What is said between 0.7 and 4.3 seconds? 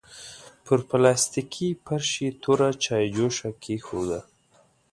پلاستيکي فرش يې توره چايجوشه کېښوده.